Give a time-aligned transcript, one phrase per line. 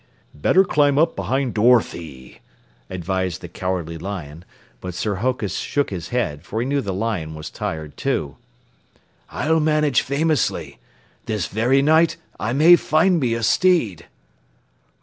[0.33, 2.41] "Better climb up behind Dorothy,"
[2.89, 4.43] advised the Cowardly Lion,
[4.79, 8.37] but Sir Hokus shook his head, for he knew the lion was tired, too.
[9.29, 10.79] "I'll manage famously.
[11.27, 14.07] This very night I may find me a steed!"